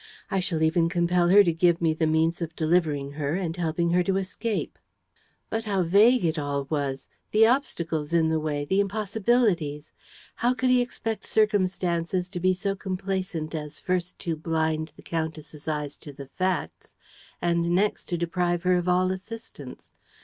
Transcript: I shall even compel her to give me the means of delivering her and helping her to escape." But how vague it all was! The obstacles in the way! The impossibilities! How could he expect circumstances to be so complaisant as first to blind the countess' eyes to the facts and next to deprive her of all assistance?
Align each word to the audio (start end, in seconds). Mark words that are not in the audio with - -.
I 0.31 0.39
shall 0.39 0.63
even 0.63 0.89
compel 0.89 1.27
her 1.29 1.43
to 1.43 1.53
give 1.53 1.79
me 1.79 1.93
the 1.93 2.07
means 2.07 2.41
of 2.41 2.55
delivering 2.55 3.11
her 3.11 3.35
and 3.35 3.55
helping 3.55 3.91
her 3.91 4.01
to 4.05 4.17
escape." 4.17 4.79
But 5.51 5.65
how 5.65 5.83
vague 5.83 6.25
it 6.25 6.39
all 6.39 6.65
was! 6.71 7.07
The 7.29 7.45
obstacles 7.45 8.11
in 8.11 8.29
the 8.29 8.39
way! 8.39 8.65
The 8.65 8.79
impossibilities! 8.79 9.91
How 10.37 10.55
could 10.55 10.71
he 10.71 10.81
expect 10.81 11.23
circumstances 11.25 12.29
to 12.29 12.39
be 12.39 12.51
so 12.55 12.75
complaisant 12.75 13.53
as 13.53 13.79
first 13.79 14.17
to 14.21 14.35
blind 14.35 14.91
the 14.95 15.03
countess' 15.03 15.67
eyes 15.67 15.99
to 15.99 16.11
the 16.11 16.25
facts 16.25 16.95
and 17.39 17.69
next 17.69 18.05
to 18.05 18.17
deprive 18.17 18.63
her 18.63 18.77
of 18.77 18.89
all 18.89 19.11
assistance? 19.11 19.91